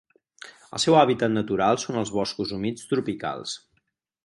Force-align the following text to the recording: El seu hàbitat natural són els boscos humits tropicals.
El 0.77 0.81
seu 0.85 0.97
hàbitat 1.01 1.35
natural 1.35 1.79
són 1.85 2.01
els 2.03 2.13
boscos 2.17 2.55
humits 2.59 2.91
tropicals. 2.95 3.57